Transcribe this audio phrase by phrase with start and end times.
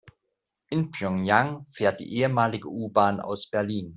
[0.71, 3.89] In Pjöngjang fährt die ehemalige U-Bahn aus Berlin.